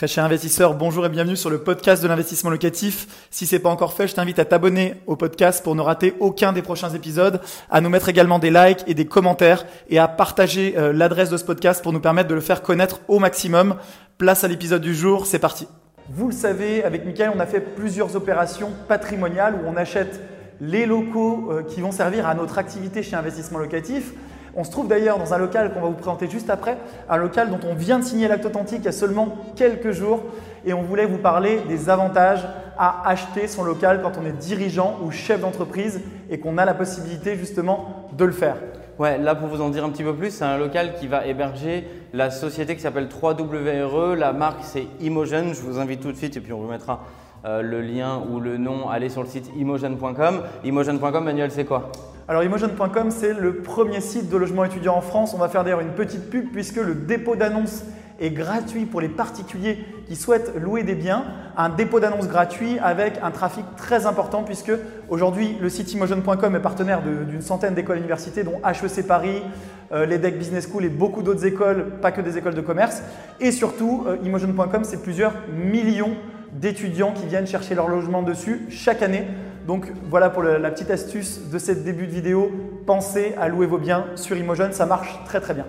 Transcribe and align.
Très 0.00 0.08
cher 0.08 0.24
investisseur, 0.24 0.72
bonjour 0.72 1.04
et 1.04 1.10
bienvenue 1.10 1.36
sur 1.36 1.50
le 1.50 1.58
podcast 1.58 2.02
de 2.02 2.08
l'investissement 2.08 2.48
locatif. 2.48 3.28
Si 3.28 3.44
c'est 3.44 3.58
pas 3.58 3.68
encore 3.68 3.92
fait, 3.92 4.08
je 4.08 4.14
t'invite 4.14 4.38
à 4.38 4.46
t'abonner 4.46 4.94
au 5.06 5.14
podcast 5.14 5.62
pour 5.62 5.74
ne 5.74 5.82
rater 5.82 6.14
aucun 6.20 6.54
des 6.54 6.62
prochains 6.62 6.88
épisodes, 6.88 7.38
à 7.68 7.82
nous 7.82 7.90
mettre 7.90 8.08
également 8.08 8.38
des 8.38 8.48
likes 8.50 8.82
et 8.86 8.94
des 8.94 9.04
commentaires 9.04 9.66
et 9.90 9.98
à 9.98 10.08
partager 10.08 10.72
euh, 10.78 10.94
l'adresse 10.94 11.28
de 11.28 11.36
ce 11.36 11.44
podcast 11.44 11.82
pour 11.82 11.92
nous 11.92 12.00
permettre 12.00 12.30
de 12.30 12.34
le 12.34 12.40
faire 12.40 12.62
connaître 12.62 13.02
au 13.08 13.18
maximum. 13.18 13.76
Place 14.16 14.42
à 14.42 14.48
l'épisode 14.48 14.80
du 14.80 14.94
jour, 14.94 15.26
c'est 15.26 15.38
parti. 15.38 15.68
Vous 16.08 16.28
le 16.28 16.34
savez, 16.34 16.82
avec 16.82 17.04
Michael, 17.04 17.32
on 17.36 17.38
a 17.38 17.44
fait 17.44 17.60
plusieurs 17.60 18.16
opérations 18.16 18.72
patrimoniales 18.88 19.56
où 19.56 19.68
on 19.68 19.76
achète 19.76 20.22
les 20.62 20.86
locaux 20.86 21.50
euh, 21.50 21.62
qui 21.62 21.82
vont 21.82 21.92
servir 21.92 22.26
à 22.26 22.34
notre 22.34 22.56
activité 22.56 23.02
chez 23.02 23.16
Investissement 23.16 23.58
Locatif. 23.58 24.14
On 24.56 24.64
se 24.64 24.70
trouve 24.70 24.88
d'ailleurs 24.88 25.18
dans 25.18 25.32
un 25.32 25.38
local 25.38 25.72
qu'on 25.72 25.80
va 25.80 25.88
vous 25.88 25.94
présenter 25.94 26.28
juste 26.28 26.50
après, 26.50 26.76
un 27.08 27.16
local 27.16 27.50
dont 27.50 27.60
on 27.68 27.74
vient 27.74 27.98
de 27.98 28.04
signer 28.04 28.28
l'acte 28.28 28.46
authentique 28.46 28.80
il 28.80 28.86
y 28.86 28.88
a 28.88 28.92
seulement 28.92 29.36
quelques 29.56 29.92
jours 29.92 30.22
et 30.64 30.72
on 30.72 30.82
voulait 30.82 31.06
vous 31.06 31.18
parler 31.18 31.60
des 31.68 31.88
avantages 31.88 32.46
à 32.76 33.08
acheter 33.08 33.46
son 33.46 33.62
local 33.62 34.00
quand 34.02 34.12
on 34.20 34.26
est 34.26 34.32
dirigeant 34.32 34.98
ou 35.04 35.10
chef 35.10 35.40
d'entreprise 35.40 36.00
et 36.30 36.38
qu'on 36.38 36.58
a 36.58 36.64
la 36.64 36.74
possibilité 36.74 37.36
justement 37.36 38.08
de 38.16 38.24
le 38.24 38.32
faire. 38.32 38.56
Ouais, 38.98 39.16
là 39.18 39.34
pour 39.34 39.48
vous 39.48 39.62
en 39.62 39.70
dire 39.70 39.84
un 39.84 39.90
petit 39.90 40.02
peu 40.02 40.14
plus, 40.14 40.30
c'est 40.30 40.44
un 40.44 40.58
local 40.58 40.94
qui 40.94 41.06
va 41.06 41.26
héberger 41.26 41.86
la 42.12 42.30
société 42.30 42.74
qui 42.76 42.82
s'appelle 42.82 43.08
3WRE. 43.08 44.14
La 44.14 44.32
marque 44.32 44.60
c'est 44.62 44.86
Imogen. 45.00 45.54
Je 45.54 45.60
vous 45.62 45.78
invite 45.78 46.00
tout 46.00 46.12
de 46.12 46.16
suite 46.16 46.36
et 46.36 46.40
puis 46.40 46.52
on 46.52 46.60
vous 46.60 46.68
mettra 46.68 47.04
euh, 47.44 47.62
le 47.62 47.80
lien 47.80 48.22
ou 48.30 48.40
le 48.40 48.58
nom. 48.58 48.90
Allez 48.90 49.08
sur 49.08 49.22
le 49.22 49.28
site 49.28 49.50
imogen.com. 49.56 50.42
Imogen.com, 50.64 51.24
Manuel, 51.24 51.50
c'est 51.50 51.64
quoi? 51.64 51.90
Alors 52.30 52.44
Imogen.com, 52.44 53.10
c'est 53.10 53.32
le 53.32 53.56
premier 53.56 54.00
site 54.00 54.30
de 54.30 54.36
logement 54.36 54.64
étudiant 54.64 54.94
en 54.94 55.00
France. 55.00 55.34
On 55.34 55.38
va 55.38 55.48
faire 55.48 55.64
d'ailleurs 55.64 55.80
une 55.80 55.94
petite 55.94 56.30
pub 56.30 56.52
puisque 56.52 56.76
le 56.76 56.94
dépôt 56.94 57.34
d'annonces 57.34 57.82
est 58.20 58.30
gratuit 58.30 58.86
pour 58.86 59.00
les 59.00 59.08
particuliers 59.08 59.84
qui 60.06 60.14
souhaitent 60.14 60.52
louer 60.54 60.84
des 60.84 60.94
biens. 60.94 61.24
Un 61.56 61.70
dépôt 61.70 61.98
d'annonces 61.98 62.28
gratuit 62.28 62.78
avec 62.78 63.14
un 63.20 63.32
trafic 63.32 63.64
très 63.76 64.06
important 64.06 64.44
puisque 64.44 64.70
aujourd'hui 65.08 65.56
le 65.60 65.68
site 65.68 65.92
Imogen.com 65.92 66.54
est 66.54 66.60
partenaire 66.60 67.02
d'une 67.02 67.42
centaine 67.42 67.74
d'écoles 67.74 67.98
universités 67.98 68.44
dont 68.44 68.60
HEC 68.64 69.08
Paris, 69.08 69.42
euh, 69.90 70.06
l'EDEC 70.06 70.38
Business 70.38 70.68
School 70.70 70.84
et 70.84 70.88
beaucoup 70.88 71.24
d'autres 71.24 71.44
écoles, 71.44 71.94
pas 72.00 72.12
que 72.12 72.20
des 72.20 72.38
écoles 72.38 72.54
de 72.54 72.60
commerce. 72.60 73.02
Et 73.40 73.50
surtout, 73.50 74.04
euh, 74.06 74.18
Imogen.com, 74.22 74.84
c'est 74.84 75.02
plusieurs 75.02 75.32
millions 75.52 76.14
d'étudiants 76.52 77.12
qui 77.12 77.26
viennent 77.26 77.48
chercher 77.48 77.74
leur 77.74 77.88
logement 77.88 78.22
dessus 78.22 78.66
chaque 78.70 79.02
année. 79.02 79.24
Donc 79.66 79.86
voilà 80.08 80.30
pour 80.30 80.42
la 80.42 80.70
petite 80.70 80.90
astuce 80.90 81.50
de 81.50 81.58
cette 81.58 81.84
début 81.84 82.06
de 82.06 82.12
vidéo. 82.12 82.50
Pensez 82.86 83.34
à 83.38 83.48
louer 83.48 83.66
vos 83.66 83.78
biens 83.78 84.06
sur 84.14 84.36
Imogen, 84.36 84.72
ça 84.72 84.86
marche 84.86 85.18
très 85.24 85.40
très 85.40 85.54
bien. 85.54 85.66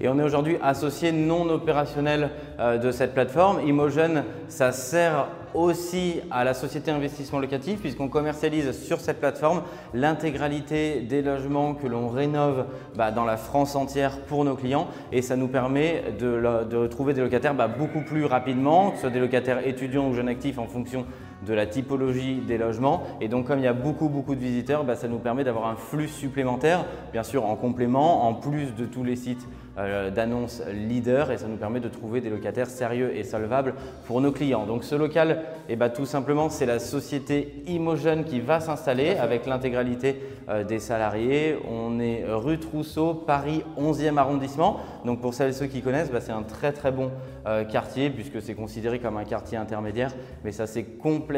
Et 0.00 0.08
on 0.08 0.18
est 0.18 0.24
aujourd'hui 0.24 0.56
associé 0.62 1.12
non 1.12 1.48
opérationnel 1.48 2.30
euh, 2.58 2.78
de 2.78 2.90
cette 2.90 3.14
plateforme. 3.14 3.60
Imogen, 3.66 4.24
ça 4.48 4.72
sert 4.72 5.28
aussi 5.54 6.20
à 6.32 6.42
la 6.42 6.52
société 6.52 6.90
investissement 6.90 7.38
locatif 7.38 7.80
puisqu'on 7.80 8.08
commercialise 8.08 8.72
sur 8.72 9.00
cette 9.00 9.20
plateforme 9.20 9.62
l'intégralité 9.94 11.00
des 11.00 11.22
logements 11.22 11.74
que 11.74 11.86
l'on 11.86 12.08
rénove 12.08 12.66
bah, 12.96 13.12
dans 13.12 13.24
la 13.24 13.36
France 13.36 13.76
entière 13.76 14.18
pour 14.22 14.44
nos 14.44 14.56
clients 14.56 14.88
et 15.12 15.22
ça 15.22 15.36
nous 15.36 15.46
permet 15.46 16.02
de, 16.18 16.86
trouver 16.88 17.14
des 17.14 17.20
locataires 17.20 17.54
bah, 17.54 17.68
beaucoup 17.68 18.02
plus 18.02 18.24
rapidement, 18.24 18.90
que 18.90 18.96
ce 18.96 19.02
soit 19.02 19.10
des 19.10 19.20
locataires 19.20 19.64
étudiants 19.64 20.08
ou 20.08 20.14
jeunes 20.14 20.28
actifs 20.28 20.58
en 20.58 20.66
fonction 20.66 21.06
de 21.46 21.54
la 21.54 21.66
typologie 21.66 22.36
des 22.36 22.58
logements. 22.58 23.02
Et 23.20 23.28
donc 23.28 23.46
comme 23.46 23.58
il 23.58 23.64
y 23.64 23.68
a 23.68 23.72
beaucoup 23.72 24.08
beaucoup 24.08 24.34
de 24.34 24.40
visiteurs, 24.40 24.84
bah, 24.84 24.96
ça 24.96 25.08
nous 25.08 25.18
permet 25.18 25.44
d'avoir 25.44 25.66
un 25.66 25.76
flux 25.76 26.08
supplémentaire, 26.08 26.84
bien 27.12 27.22
sûr 27.22 27.44
en 27.44 27.56
complément, 27.56 28.26
en 28.26 28.34
plus 28.34 28.74
de 28.74 28.86
tous 28.86 29.04
les 29.04 29.16
sites 29.16 29.46
euh, 29.76 30.08
d'annonces 30.08 30.62
leader 30.72 31.32
et 31.32 31.36
ça 31.36 31.48
nous 31.48 31.56
permet 31.56 31.80
de 31.80 31.88
trouver 31.88 32.20
des 32.20 32.30
locataires 32.30 32.68
sérieux 32.68 33.16
et 33.16 33.24
solvables 33.24 33.74
pour 34.06 34.20
nos 34.20 34.30
clients. 34.30 34.66
Donc 34.66 34.84
ce 34.84 34.94
local, 34.94 35.42
eh 35.68 35.74
ben, 35.74 35.88
tout 35.88 36.06
simplement, 36.06 36.48
c'est 36.48 36.64
la 36.64 36.78
société 36.78 37.64
Imogen 37.66 38.22
qui 38.22 38.38
va 38.38 38.60
s'installer 38.60 39.16
avec 39.16 39.46
l'intégralité 39.46 40.20
euh, 40.48 40.62
des 40.62 40.78
salariés. 40.78 41.56
On 41.68 41.98
est 41.98 42.24
rue 42.28 42.60
Trousseau, 42.60 43.14
Paris 43.14 43.64
11e 43.76 44.16
arrondissement. 44.16 44.78
Donc 45.04 45.20
pour 45.20 45.34
celles 45.34 45.50
et 45.50 45.52
ceux 45.52 45.66
qui 45.66 45.82
connaissent, 45.82 46.12
bah, 46.12 46.20
c'est 46.20 46.30
un 46.30 46.44
très 46.44 46.70
très 46.70 46.92
bon 46.92 47.10
euh, 47.48 47.64
quartier 47.64 48.10
puisque 48.10 48.40
c'est 48.40 48.54
considéré 48.54 49.00
comme 49.00 49.16
un 49.16 49.24
quartier 49.24 49.58
intermédiaire, 49.58 50.12
mais 50.44 50.52
ça 50.52 50.68
s'est 50.68 50.84
complètement 50.84 51.33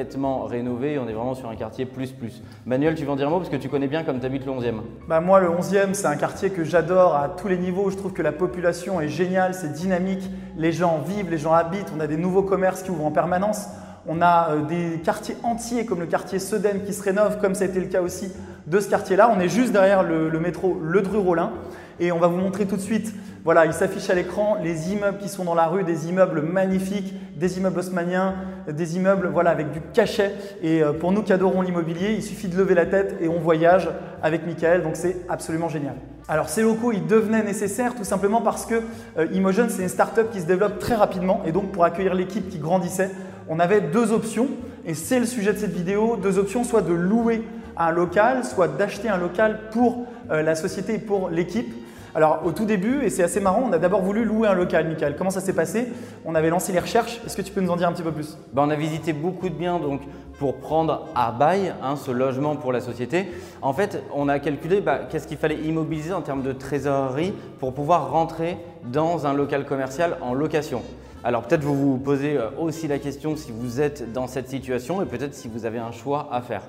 rénové. 0.47 0.99
On 0.99 1.09
est 1.09 1.13
vraiment 1.13 1.35
sur 1.35 1.49
un 1.49 1.57
quartier 1.57 1.87
plus 1.87 2.13
plus. 2.13 2.43
Manuel, 2.65 2.95
tu 2.95 3.05
veux 3.05 3.11
en 3.11 3.17
dire 3.17 3.29
un 3.29 3.31
mot 3.31 3.39
parce 3.39 3.49
que 3.49 3.57
tu 3.57 3.69
connais 3.69 3.89
bien 3.89 4.05
comme 4.05 4.21
tu 4.21 4.27
habites 4.27 4.47
le 4.47 4.53
11e. 4.53 4.75
Bah, 5.09 5.21
moi, 5.21 5.41
le 5.41 5.49
11e, 5.49 5.95
c'est 5.95 6.07
un 6.07 6.17
quartier 6.17 6.51
que 6.51 6.65
j'adore 6.65 7.15
à 7.15 7.29
tous 7.29 7.49
les 7.49 7.59
niveaux. 7.59 7.91
Je 7.91 7.97
trouve 7.97 8.13
que 8.13 8.23
la 8.23 8.33
population 8.33 9.01
est 9.01 9.09
géniale, 9.09 9.55
c'est 9.55 9.73
dynamique, 9.73 10.31
les 10.57 10.73
gens 10.73 10.99
vivent, 10.99 11.31
les 11.31 11.39
gens 11.39 11.53
habitent, 11.53 11.93
on 11.97 12.01
a 12.01 12.07
des 12.07 12.17
nouveaux 12.17 12.43
commerces 12.43 12.83
qui 12.83 12.91
ouvrent 12.91 13.07
en 13.07 13.11
permanence, 13.11 13.67
on 14.07 14.23
a 14.23 14.51
euh, 14.51 14.63
des 14.63 15.01
quartiers 15.01 15.37
entiers 15.43 15.85
comme 15.87 16.01
le 16.01 16.07
quartier 16.07 16.39
Sedem 16.39 16.83
qui 16.85 16.93
se 16.93 17.03
rénove, 17.03 17.39
comme 17.41 17.55
ça 17.55 17.65
a 17.65 17.67
été 17.67 17.81
le 17.81 17.87
cas 17.87 18.03
aussi 18.03 18.33
de 18.67 18.81
ce 18.81 18.89
quartier-là. 18.89 19.33
On 19.35 19.41
est 19.41 19.49
juste 19.49 19.73
derrière 19.73 20.03
le, 20.03 20.31
métro 20.39 20.79
Le 20.83 21.03
Dru-Rollin 21.03 21.53
et 21.99 22.13
on 22.13 22.19
va 22.19 22.27
vous 22.27 22.37
montrer 22.37 22.67
tout 22.67 22.77
de 22.77 22.81
suite, 22.81 23.15
voilà, 23.47 23.65
il 23.65 23.73
s'affiche 23.73 24.11
à 24.11 24.15
l'écran 24.15 24.57
les 24.61 24.93
immeubles 24.93 25.19
qui 25.19 25.29
sont 25.29 25.45
dans 25.45 25.55
la 25.55 25.69
rue, 25.69 25.85
des 25.85 26.09
immeubles 26.09 26.43
magnifiques, 26.43 27.15
des 27.37 27.59
immeubles 27.59 27.79
haussmanniens, 27.79 28.35
des 28.69 28.97
immeubles 28.97 29.29
voilà, 29.29 29.51
avec 29.51 29.71
du 29.71 29.81
cachet. 29.93 30.33
Et 30.65 30.83
euh, 30.83 30.93
pour 30.93 31.13
nous 31.13 31.23
qui 31.23 31.33
adorons 31.33 31.63
l'immobilier, 31.63 32.11
il 32.11 32.25
suffit 32.25 32.49
de 32.49 32.57
lever 32.57 32.75
la 32.75 32.87
tête 32.87 33.19
et 33.21 33.29
on 33.29 33.39
voyage 33.39 33.89
avec 34.21 34.45
Michael, 34.45 34.83
donc 34.83 34.97
c'est 34.97 35.19
absolument 35.29 35.69
génial. 35.69 35.95
Alors 36.27 36.49
ces 36.49 36.63
locaux, 36.63 36.91
ils 36.91 37.07
devenaient 37.07 37.45
nécessaires 37.45 37.95
tout 37.95 38.03
simplement 38.03 38.43
parce 38.43 38.67
que 38.67 38.83
euh, 39.17 39.29
Imogen, 39.33 39.69
c'est 39.71 39.83
une 39.83 39.89
start-up 39.89 40.33
qui 40.33 40.41
se 40.41 40.47
développe 40.47 40.81
très 40.81 40.97
rapidement 40.97 41.43
et 41.47 41.53
donc 41.53 41.71
pour 41.71 41.85
accueillir 41.85 42.15
l'équipe 42.15 42.49
qui 42.49 42.59
grandissait, 42.59 43.13
on 43.49 43.61
avait 43.61 43.81
deux 43.81 44.11
options 44.11 44.49
et 44.85 44.95
c'est 44.95 45.21
le 45.21 45.27
sujet 45.27 45.53
de 45.53 45.59
cette 45.59 45.73
vidéo, 45.73 46.17
deux 46.17 46.41
options, 46.41 46.65
soit 46.65 46.83
de 46.83 46.93
louer 46.93 47.45
un 47.77 47.93
local, 47.93 48.45
soit 48.45 48.67
d'acheter 48.67 49.09
un 49.09 49.19
local 49.19 49.71
pour 49.71 50.05
euh, 50.33 50.43
la 50.43 50.57
société 50.57 50.95
et 50.95 50.99
pour 50.99 51.29
l'équipe. 51.29 51.86
Alors 52.17 52.41
au 52.47 52.53
tout 52.53 52.65
début, 52.65 53.03
et 53.05 53.11
c'est 53.11 53.23
assez 53.23 53.41
marrant, 53.41 53.65
on 53.69 53.73
a 53.75 53.79
d'abord 53.79 54.01
voulu 54.01 54.25
louer 54.25 54.49
un 54.49 54.55
local, 54.55 54.89
Michael. 54.89 55.17
Comment 55.19 55.29
ça 55.29 55.43
s'est 55.43 55.53
passé 55.53 55.89
On 56.25 56.35
avait 56.35 56.49
lancé 56.49 56.73
les 56.73 56.79
recherches. 56.79 57.21
Est-ce 57.27 57.37
que 57.37 57.43
tu 57.43 57.53
peux 57.53 57.61
nous 57.61 57.71
en 57.71 57.77
dire 57.77 57.87
un 57.87 57.93
petit 57.93 58.03
peu 58.03 58.11
plus? 58.11 58.39
Ben, 58.55 58.63
On 58.63 58.71
a 58.71 58.75
visité 58.75 59.13
beaucoup 59.13 59.51
de 59.51 59.55
biens 59.55 59.79
donc, 59.79 60.01
pour 60.39 60.57
prendre 60.57 61.09
à 61.15 61.31
bail 61.31 61.75
hein, 61.83 61.95
ce 61.97 62.11
logement 62.11 62.57
pour 62.57 62.73
la 62.73 62.81
société. 62.81 63.27
En 63.61 63.75
fait, 63.75 64.03
on 64.15 64.31
a 64.31 64.39
calculé 64.39 64.81
bah, 64.81 65.01
qu'est-ce 65.11 65.29
qu'il 65.29 65.37
fallait 65.37 65.59
immobiliser 65.59 66.15
en 66.15 66.23
termes 66.23 66.43
de 66.43 66.53
trésorerie 66.53 67.35
pour 67.61 67.75
pouvoir 67.75 68.11
rentrer 68.11 68.57
dans 68.91 69.27
un 69.27 69.35
local 69.35 69.67
commercial 69.67 70.17
en 70.23 70.33
location. 70.33 70.81
Alors 71.23 71.43
peut-être 71.43 71.65
vous 71.65 71.75
vous 71.75 71.99
posez 71.99 72.39
euh, 72.39 72.49
aussi 72.59 72.89
la 72.89 72.99
question 72.99 73.37
si 73.37 73.53
vous 73.53 73.83
êtes 73.83 74.11
dans 74.15 74.27
cette 74.27 74.49
situation 74.49 75.03
et 75.03 75.05
peut-être 75.05 75.35
si 75.35 75.49
vous 75.49 75.67
avez 75.67 75.79
un 75.79 75.93
choix 75.93 76.29
à 76.33 76.41
faire. 76.41 76.63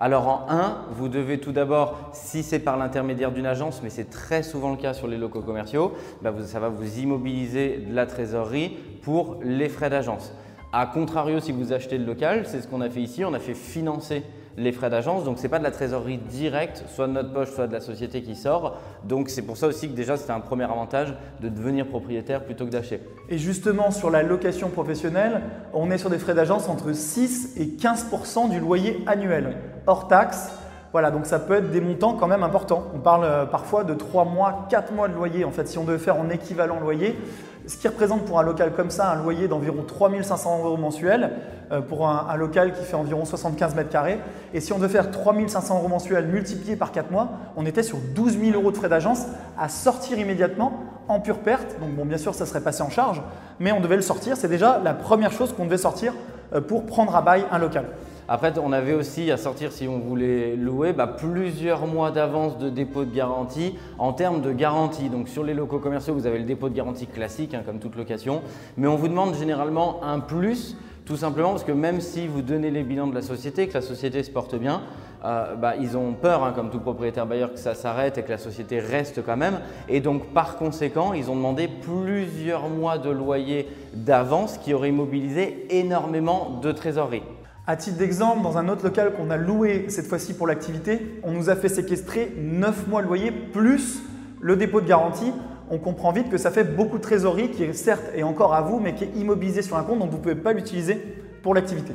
Alors 0.00 0.28
en 0.28 0.46
1, 0.48 0.76
vous 0.92 1.08
devez 1.08 1.40
tout 1.40 1.50
d'abord, 1.50 2.10
si 2.12 2.44
c'est 2.44 2.60
par 2.60 2.76
l'intermédiaire 2.76 3.32
d'une 3.32 3.46
agence, 3.46 3.80
mais 3.82 3.90
c'est 3.90 4.10
très 4.10 4.44
souvent 4.44 4.70
le 4.70 4.76
cas 4.76 4.94
sur 4.94 5.08
les 5.08 5.18
locaux 5.18 5.42
commerciaux, 5.42 5.92
bah, 6.22 6.32
ça 6.44 6.60
va 6.60 6.68
vous 6.68 7.00
immobiliser 7.00 7.78
de 7.78 7.92
la 7.92 8.06
trésorerie 8.06 8.76
pour 9.02 9.38
les 9.42 9.68
frais 9.68 9.90
d'agence. 9.90 10.32
A 10.72 10.86
contrario, 10.86 11.40
si 11.40 11.50
vous 11.50 11.72
achetez 11.72 11.98
le 11.98 12.04
local, 12.04 12.44
c'est 12.46 12.60
ce 12.60 12.68
qu'on 12.68 12.80
a 12.80 12.88
fait 12.88 13.00
ici, 13.00 13.24
on 13.24 13.34
a 13.34 13.40
fait 13.40 13.54
financer 13.54 14.22
les 14.58 14.72
frais 14.72 14.90
d'agence. 14.90 15.24
Donc, 15.24 15.38
ce 15.38 15.44
n'est 15.44 15.48
pas 15.48 15.58
de 15.58 15.64
la 15.64 15.70
trésorerie 15.70 16.18
directe, 16.18 16.84
soit 16.94 17.06
de 17.06 17.12
notre 17.12 17.32
poche, 17.32 17.50
soit 17.50 17.66
de 17.66 17.72
la 17.72 17.80
société 17.80 18.22
qui 18.22 18.36
sort. 18.36 18.76
Donc, 19.04 19.30
c'est 19.30 19.42
pour 19.42 19.56
ça 19.56 19.66
aussi 19.66 19.88
que 19.88 19.94
déjà, 19.94 20.16
c'était 20.16 20.32
un 20.32 20.40
premier 20.40 20.64
avantage 20.64 21.14
de 21.40 21.48
devenir 21.48 21.86
propriétaire 21.86 22.44
plutôt 22.44 22.66
que 22.66 22.70
d'acheter. 22.70 23.00
Et 23.30 23.38
justement, 23.38 23.90
sur 23.90 24.10
la 24.10 24.22
location 24.22 24.68
professionnelle, 24.68 25.42
on 25.72 25.90
est 25.90 25.98
sur 25.98 26.10
des 26.10 26.18
frais 26.18 26.34
d'agence 26.34 26.68
entre 26.68 26.92
6 26.92 27.54
et 27.56 27.66
15% 27.66 28.50
du 28.50 28.60
loyer 28.60 29.02
annuel, 29.06 29.56
hors 29.88 30.06
taxe. 30.06 30.50
Voilà, 30.92 31.10
donc 31.10 31.26
ça 31.26 31.38
peut 31.38 31.54
être 31.54 31.70
des 31.70 31.80
montants 31.80 32.14
quand 32.14 32.28
même 32.28 32.42
importants. 32.42 32.84
On 32.94 32.98
parle 32.98 33.24
euh, 33.24 33.44
parfois 33.44 33.84
de 33.84 33.92
3 33.92 34.24
mois, 34.24 34.66
4 34.70 34.92
mois 34.92 35.08
de 35.08 35.14
loyer. 35.14 35.44
En 35.44 35.50
fait, 35.50 35.68
si 35.68 35.76
on 35.76 35.84
devait 35.84 35.98
faire 35.98 36.18
en 36.18 36.30
équivalent 36.30 36.80
loyer, 36.80 37.18
ce 37.66 37.76
qui 37.76 37.86
représente 37.86 38.24
pour 38.24 38.38
un 38.38 38.42
local 38.42 38.72
comme 38.72 38.88
ça 38.88 39.10
un 39.10 39.22
loyer 39.22 39.46
d'environ 39.46 39.84
3500 39.86 40.64
euros 40.64 40.78
mensuels 40.78 41.32
euh, 41.70 41.82
pour 41.82 42.08
un, 42.08 42.34
local 42.36 42.72
qui 42.72 42.82
fait 42.82 42.94
environ 42.94 43.26
75 43.26 43.74
mètres 43.74 43.90
carrés. 43.90 44.18
Et 44.54 44.60
si 44.60 44.72
on 44.72 44.78
devait 44.78 44.88
faire 44.88 45.10
3500 45.10 45.76
euros 45.76 45.88
mensuels 45.88 46.26
multipliés 46.26 46.76
par 46.76 46.92
4 46.92 47.10
mois, 47.10 47.28
on 47.56 47.66
était 47.66 47.82
sur 47.82 47.98
12 48.14 48.38
000 48.38 48.52
euros 48.58 48.70
de 48.70 48.76
frais 48.76 48.88
d'agence 48.88 49.26
à 49.58 49.68
sortir 49.68 50.18
immédiatement 50.18 50.84
en 51.08 51.20
pure 51.20 51.40
perte. 51.40 51.78
Donc 51.80 51.90
bon, 51.90 52.06
bien 52.06 52.16
sûr, 52.18 52.34
ça 52.34 52.46
serait 52.46 52.62
passé 52.62 52.82
en 52.82 52.90
charge, 52.90 53.20
mais 53.60 53.72
on 53.72 53.80
devait 53.80 53.96
le 53.96 54.02
sortir. 54.02 54.38
C'est 54.38 54.48
déjà 54.48 54.80
la 54.82 54.94
première 54.94 55.32
chose 55.32 55.52
qu'on 55.52 55.66
devait 55.66 55.76
sortir 55.76 56.14
euh, 56.54 56.62
pour 56.62 56.86
prendre 56.86 57.14
à 57.14 57.20
bail 57.20 57.44
un 57.50 57.58
local. 57.58 57.84
Après, 58.30 58.52
on 58.58 58.72
avait 58.72 58.92
aussi 58.92 59.30
à 59.30 59.38
sortir, 59.38 59.72
si 59.72 59.88
on 59.88 59.98
voulait 59.98 60.54
louer, 60.54 60.92
bah, 60.92 61.06
plusieurs 61.06 61.86
mois 61.86 62.10
d'avance 62.10 62.58
de 62.58 62.68
dépôt 62.68 63.06
de 63.06 63.14
garantie 63.14 63.74
en 63.98 64.12
termes 64.12 64.42
de 64.42 64.52
garantie. 64.52 65.08
Donc 65.08 65.28
sur 65.28 65.42
les 65.42 65.54
locaux 65.54 65.78
commerciaux, 65.78 66.12
vous 66.12 66.26
avez 66.26 66.38
le 66.38 66.44
dépôt 66.44 66.68
de 66.68 66.74
garantie 66.74 67.06
classique, 67.06 67.54
hein, 67.54 67.62
comme 67.64 67.78
toute 67.78 67.96
location, 67.96 68.42
mais 68.76 68.86
on 68.86 68.96
vous 68.96 69.08
demande 69.08 69.34
généralement 69.34 70.02
un 70.04 70.20
plus 70.20 70.76
tout 71.06 71.16
simplement 71.16 71.52
parce 71.52 71.64
que 71.64 71.72
même 71.72 72.02
si 72.02 72.26
vous 72.26 72.42
donnez 72.42 72.70
les 72.70 72.82
bilans 72.82 73.06
de 73.06 73.14
la 73.14 73.22
société, 73.22 73.66
que 73.66 73.72
la 73.72 73.80
société 73.80 74.22
se 74.22 74.30
porte 74.30 74.54
bien, 74.56 74.82
euh, 75.24 75.54
bah, 75.54 75.74
ils 75.80 75.96
ont 75.96 76.12
peur, 76.12 76.44
hein, 76.44 76.52
comme 76.54 76.68
tout 76.68 76.80
propriétaire 76.80 77.24
bailleur, 77.24 77.54
que 77.54 77.58
ça 77.58 77.74
s'arrête 77.74 78.18
et 78.18 78.22
que 78.22 78.30
la 78.30 78.36
société 78.36 78.78
reste 78.78 79.24
quand 79.24 79.38
même. 79.38 79.60
Et 79.88 80.00
donc, 80.00 80.34
par 80.34 80.56
conséquent, 80.56 81.14
ils 81.14 81.30
ont 81.30 81.34
demandé 81.34 81.66
plusieurs 81.66 82.68
mois 82.68 82.98
de 82.98 83.08
loyer 83.08 83.68
d'avance 83.94 84.58
qui 84.58 84.74
aurait 84.74 84.90
immobilisé 84.90 85.66
énormément 85.70 86.60
de 86.62 86.72
trésorerie. 86.72 87.22
À 87.70 87.76
titre 87.76 87.98
d'exemple, 87.98 88.40
dans 88.40 88.56
un 88.56 88.66
autre 88.70 88.82
local 88.82 89.12
qu'on 89.12 89.28
a 89.28 89.36
loué 89.36 89.84
cette 89.90 90.06
fois-ci 90.06 90.32
pour 90.32 90.46
l'activité, 90.46 91.20
on 91.22 91.32
nous 91.32 91.50
a 91.50 91.54
fait 91.54 91.68
séquestrer 91.68 92.32
9 92.38 92.88
mois 92.88 93.02
de 93.02 93.06
loyer 93.06 93.30
plus 93.30 94.02
le 94.40 94.56
dépôt 94.56 94.80
de 94.80 94.86
garantie. 94.86 95.34
On 95.68 95.76
comprend 95.76 96.10
vite 96.10 96.30
que 96.30 96.38
ça 96.38 96.50
fait 96.50 96.64
beaucoup 96.64 96.96
de 96.96 97.02
trésorerie 97.02 97.50
qui, 97.50 97.74
certes, 97.74 98.04
est 98.14 98.22
encore 98.22 98.54
à 98.54 98.62
vous, 98.62 98.80
mais 98.80 98.94
qui 98.94 99.04
est 99.04 99.10
immobilisée 99.16 99.60
sur 99.60 99.76
un 99.76 99.82
compte, 99.82 99.98
donc 99.98 100.08
vous 100.08 100.16
ne 100.16 100.22
pouvez 100.22 100.34
pas 100.34 100.54
l'utiliser 100.54 100.94
pour 101.42 101.54
l'activité. 101.54 101.92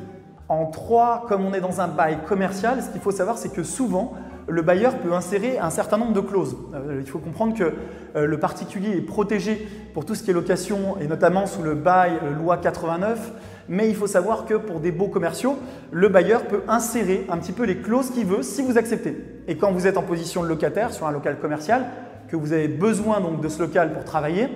En 0.48 0.68
3, 0.68 1.26
comme 1.28 1.44
on 1.44 1.56
est 1.56 1.62
dans 1.62 1.82
un 1.82 1.88
bail 1.88 2.20
commercial, 2.28 2.84
ce 2.84 2.92
qu'il 2.92 3.02
faut 3.02 3.10
savoir, 3.10 3.40
c'est 3.40 3.52
que 3.52 3.64
souvent, 3.64 4.14
le 4.48 4.62
bailleur 4.62 5.00
peut 5.00 5.14
insérer 5.14 5.58
un 5.58 5.72
certain 5.72 5.98
nombre 5.98 6.14
de 6.14 6.20
clauses. 6.20 6.56
Euh, 6.76 7.00
il 7.00 7.10
faut 7.10 7.18
comprendre 7.18 7.58
que 7.58 7.74
euh, 8.16 8.28
le 8.28 8.40
particulier 8.40 8.96
est 8.96 9.02
protégé 9.02 9.68
pour 9.96 10.06
tout 10.06 10.14
ce 10.14 10.22
qui 10.22 10.30
est 10.30 10.36
location, 10.36 11.00
et 11.02 11.08
notamment 11.08 11.48
sous 11.48 11.64
le 11.64 11.74
bail 11.74 12.20
euh, 12.22 12.32
loi 12.32 12.58
89, 12.58 13.32
mais 13.70 13.90
il 13.90 13.96
faut 13.96 14.08
savoir 14.08 14.46
que 14.46 14.56
pour 14.56 14.80
des 14.80 14.92
baux 14.92 15.08
commerciaux, 15.08 15.58
le 15.92 16.10
bailleur 16.10 16.44
peut 16.44 16.62
insérer 16.68 17.26
un 17.30 17.38
petit 17.38 17.52
peu 17.52 17.64
les 17.64 17.78
clauses 17.78 18.12
qu'il 18.12 18.26
veut 18.26 18.44
si 18.44 18.62
vous 18.62 18.78
acceptez. 18.78 19.16
Et 19.48 19.58
quand 19.58 19.72
vous 19.72 19.88
êtes 19.88 19.98
en 19.98 20.04
position 20.04 20.44
de 20.44 20.48
locataire 20.48 20.94
sur 20.94 21.08
un 21.08 21.12
local 21.12 21.38
commercial, 21.40 21.86
que 22.28 22.36
vous 22.36 22.54
avez 22.54 22.68
besoin 22.68 23.20
donc 23.22 23.42
de 23.42 23.48
ce 23.48 23.62
local 23.62 23.94
pour 23.94 24.04
travailler, 24.04 24.50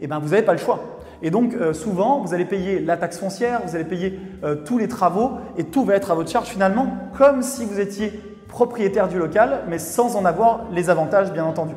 eh 0.00 0.06
ben 0.06 0.18
vous 0.18 0.30
n'avez 0.30 0.42
pas 0.42 0.52
le 0.52 0.58
choix. 0.58 0.98
Et 1.22 1.30
donc, 1.30 1.54
euh, 1.54 1.72
souvent, 1.72 2.20
vous 2.20 2.34
allez 2.34 2.44
payer 2.44 2.80
la 2.80 2.96
taxe 2.96 3.18
foncière, 3.18 3.62
vous 3.64 3.76
allez 3.76 3.84
payer 3.84 4.18
euh, 4.42 4.56
tous 4.56 4.76
les 4.76 4.88
travaux 4.88 5.32
et 5.56 5.64
tout 5.64 5.84
va 5.84 5.94
être 5.94 6.10
à 6.10 6.14
votre 6.14 6.30
charge 6.30 6.48
finalement, 6.48 6.88
comme 7.16 7.42
si 7.42 7.64
vous 7.64 7.78
étiez 7.78 8.12
propriétaire 8.48 9.08
du 9.08 9.18
local, 9.18 9.60
mais 9.68 9.78
sans 9.78 10.16
en 10.16 10.24
avoir 10.24 10.66
les 10.72 10.90
avantages, 10.90 11.32
bien 11.32 11.44
entendu. 11.44 11.74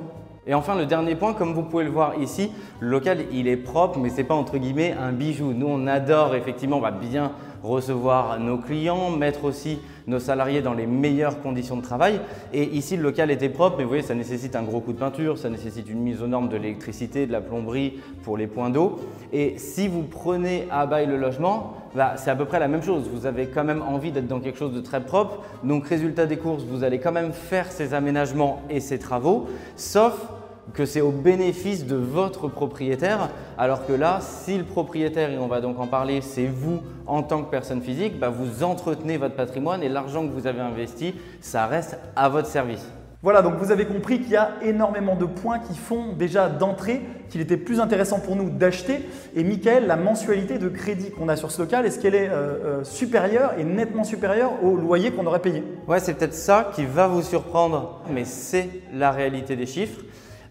Et 0.48 0.54
enfin, 0.54 0.76
le 0.76 0.86
dernier 0.86 1.16
point, 1.16 1.34
comme 1.34 1.54
vous 1.54 1.64
pouvez 1.64 1.84
le 1.84 1.90
voir 1.90 2.20
ici, 2.20 2.52
le 2.80 2.90
local, 2.90 3.26
il 3.32 3.48
est 3.48 3.58
propre, 3.58 3.98
mais 3.98 4.10
ce 4.10 4.18
n'est 4.18 4.24
pas 4.24 4.36
entre 4.36 4.58
guillemets 4.58 4.96
un 5.00 5.12
bijou. 5.12 5.54
Nous, 5.54 5.68
on 5.68 5.88
adore 5.88 6.36
effectivement 6.36 6.82
bien 6.92 7.32
recevoir 7.64 8.40
nos 8.40 8.58
clients, 8.58 9.10
mettre 9.10 9.46
aussi 9.46 9.80
nos 10.08 10.20
salariés 10.20 10.62
dans 10.62 10.74
les 10.74 10.86
meilleures 10.86 11.42
conditions 11.42 11.78
de 11.78 11.82
travail. 11.82 12.22
Et 12.54 12.64
ici, 12.64 12.96
le 12.96 13.02
local 13.02 13.32
était 13.32 13.50
propre, 13.50 13.78
mais 13.78 13.84
vous 13.84 13.90
voyez, 13.90 14.04
ça 14.04 14.14
nécessite 14.14 14.56
un 14.56 14.62
gros 14.62 14.82
coup 14.82 14.94
de 14.94 15.00
peinture, 15.00 15.38
ça 15.38 15.50
nécessite 15.50 15.90
une 15.90 16.00
mise 16.02 16.22
aux 16.22 16.28
normes 16.28 16.48
de 16.48 16.58
l'électricité, 16.58 17.26
de 17.26 17.32
la 17.32 17.42
plomberie 17.42 18.00
pour 18.24 18.38
les 18.38 18.46
points 18.46 18.70
d'eau. 18.70 19.00
Et 19.34 19.58
si 19.58 19.88
vous 19.88 20.04
prenez 20.04 20.68
à 20.70 20.86
bail 20.86 21.08
le 21.08 21.18
logement, 21.18 21.74
bah, 21.96 22.14
c'est 22.18 22.30
à 22.30 22.36
peu 22.36 22.46
près 22.46 22.60
la 22.60 22.68
même 22.68 22.84
chose. 22.84 23.10
Vous 23.12 23.26
avez 23.26 23.48
quand 23.48 23.64
même 23.64 23.82
envie 23.82 24.12
d'être 24.12 24.28
dans 24.28 24.40
quelque 24.40 24.60
chose 24.60 24.74
de 24.74 24.82
très 24.82 25.02
propre. 25.02 25.40
Donc, 25.64 25.88
résultat 25.88 26.28
des 26.28 26.38
courses, 26.38 26.64
vous 26.64 26.84
allez 26.84 27.00
quand 27.00 27.12
même 27.12 27.34
faire 27.34 27.72
ces 27.72 27.96
aménagements 27.96 28.62
et 28.70 28.80
ces 28.80 29.00
travaux, 29.00 29.48
sauf 29.76 30.14
que 30.76 30.86
c'est 30.86 31.02
au 31.02 31.12
bénéfice 31.12 31.86
de 31.86 31.96
votre 31.96 32.48
propriétaire, 32.48 33.30
alors 33.58 33.86
que 33.86 33.94
là, 33.94 34.20
si 34.22 34.58
le 34.58 34.64
propriétaire, 34.64 35.32
et 35.32 35.38
on 35.38 35.48
va 35.48 35.62
donc 35.62 35.80
en 35.80 35.88
parler, 35.88 36.22
c'est 36.22 36.48
vous 36.48 36.82
en 37.08 37.24
tant 37.24 37.44
que 37.44 37.50
personne 37.50 37.82
physique, 37.82 38.20
bah, 38.20 38.30
vous 38.30 38.64
entretenez 38.64 39.18
votre 39.18 39.36
patrimoine 39.36 39.84
et 39.84 39.90
l'argent 39.90 40.28
que 40.28 40.34
vous 40.34 40.48
avez 40.48 40.62
investi, 40.62 41.16
ça 41.42 41.66
reste 41.68 41.98
à 42.16 42.30
votre 42.30 42.48
service. 42.48 42.86
Voilà, 43.24 43.42
donc 43.42 43.56
vous 43.56 43.72
avez 43.72 43.86
compris 43.86 44.20
qu'il 44.20 44.34
y 44.34 44.36
a 44.36 44.52
énormément 44.62 45.16
de 45.16 45.26
points 45.26 45.58
qui 45.58 45.76
font 45.76 46.14
déjà 46.14 46.48
d'entrée 46.48 47.02
qu'il 47.30 47.42
était 47.42 47.58
plus 47.58 47.80
intéressant 47.80 48.20
pour 48.20 48.36
nous 48.36 48.52
d'acheter. 48.52 49.00
Et 49.36 49.44
Michael, 49.44 49.88
la 49.88 49.96
mensualité 49.96 50.60
de 50.60 50.70
crédit 50.70 51.10
qu'on 51.10 51.28
a 51.28 51.36
sur 51.36 51.50
ce 51.50 51.64
local, 51.64 51.88
est-ce 51.88 52.00
qu'elle 52.00 52.14
est, 52.14 52.30
euh, 52.30 52.34
euh, 52.34 52.84
supérieure 52.84 53.54
et 53.58 53.64
nettement 53.64 54.04
supérieure 54.04 54.64
au 54.64 54.76
loyer 54.76 55.10
qu'on 55.10 55.26
aurait 55.26 55.40
payé? 55.40 55.64
Ouais, 55.88 56.00
c'est 56.00 56.14
peut-être 56.14 56.36
ça 56.36 56.70
qui 56.76 56.86
va 56.86 57.08
vous 57.08 57.24
surprendre, 57.24 58.04
mais 58.12 58.26
c'est 58.26 58.70
la 58.94 59.10
réalité 59.10 59.56
des 59.56 59.66
chiffres. 59.66 60.02